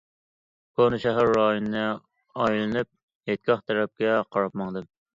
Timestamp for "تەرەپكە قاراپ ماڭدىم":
3.71-4.95